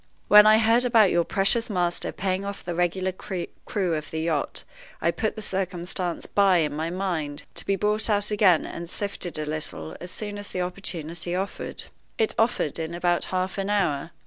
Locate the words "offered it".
11.35-12.33